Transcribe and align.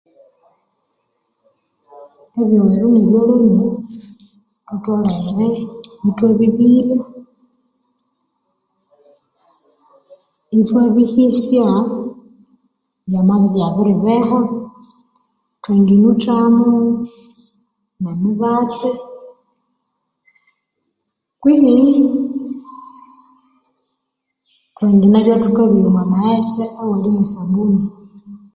Ebyoghero 2.41 2.87
nebyoloni 2.91 3.57
thutholere 4.67 5.47
ithwabibirya 6.07 6.97
ithwabihisyaa 10.57 11.79
byamabya 13.09 13.51
ibyabiribeha 13.69 14.39
thwanganuthamo 15.61 16.67
emibatsi 18.11 18.89
kwihi 21.41 21.77
thwanganabya 24.75 25.35
thukabyoya 25.43 25.87
omumayetse 25.91 26.63
awali 26.79 27.07
mwesabuni 27.13 27.83